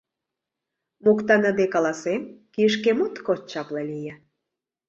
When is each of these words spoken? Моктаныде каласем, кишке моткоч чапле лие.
Моктаныде 1.03 1.65
каласем, 1.73 2.21
кишке 2.53 2.91
моткоч 2.99 3.39
чапле 3.51 3.83
лие. 3.89 4.13